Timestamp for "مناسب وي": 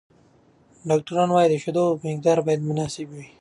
2.69-3.25